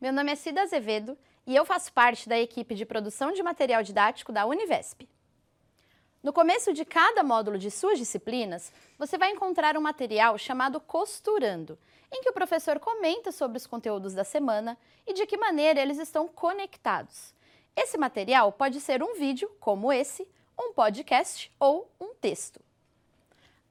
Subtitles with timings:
[0.00, 3.82] Meu nome é Cida Azevedo e eu faço parte da equipe de produção de material
[3.82, 5.08] didático da Univesp.
[6.22, 11.78] No começo de cada módulo de suas disciplinas, você vai encontrar um material chamado Costurando,
[12.10, 14.76] em que o professor comenta sobre os conteúdos da semana
[15.06, 17.32] e de que maneira eles estão conectados.
[17.76, 20.26] Esse material pode ser um vídeo, como esse,
[20.58, 22.60] um podcast ou um texto.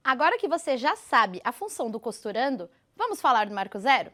[0.03, 4.11] Agora que você já sabe a função do costurando, vamos falar do Marco Zero?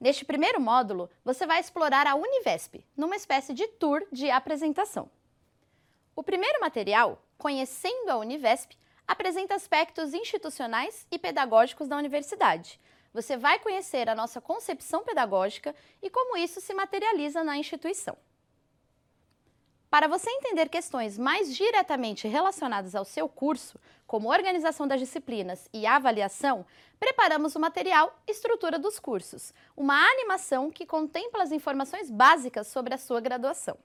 [0.00, 5.10] Neste primeiro módulo, você vai explorar a Univesp, numa espécie de tour de apresentação.
[6.14, 8.72] O primeiro material, Conhecendo a Univesp,
[9.06, 12.80] apresenta aspectos institucionais e pedagógicos da universidade.
[13.12, 18.16] Você vai conhecer a nossa concepção pedagógica e como isso se materializa na instituição.
[19.90, 25.86] Para você entender questões mais diretamente relacionadas ao seu curso, como organização das disciplinas e
[25.86, 26.66] avaliação,
[26.98, 32.98] preparamos o material Estrutura dos Cursos, uma animação que contempla as informações básicas sobre a
[32.98, 33.78] sua graduação.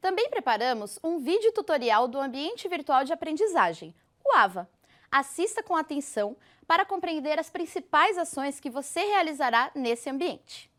[0.00, 4.68] Também preparamos um vídeo tutorial do Ambiente Virtual de Aprendizagem, o AVA.
[5.10, 10.70] Assista com atenção para compreender as principais ações que você realizará nesse ambiente.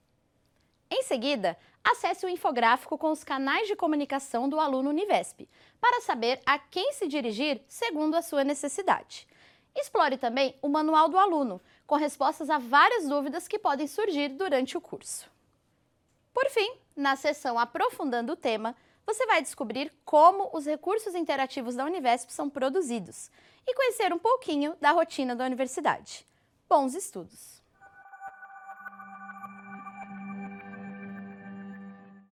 [0.89, 5.47] Em seguida, acesse o infográfico com os canais de comunicação do aluno Univesp,
[5.79, 9.25] para saber a quem se dirigir segundo a sua necessidade.
[9.73, 14.77] Explore também o Manual do Aluno, com respostas a várias dúvidas que podem surgir durante
[14.77, 15.29] o curso.
[16.33, 21.85] Por fim, na seção Aprofundando o Tema, você vai descobrir como os recursos interativos da
[21.85, 23.31] Univesp são produzidos
[23.65, 26.27] e conhecer um pouquinho da rotina da universidade.
[26.67, 27.61] Bons estudos!